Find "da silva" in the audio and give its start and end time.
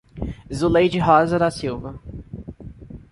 1.37-1.93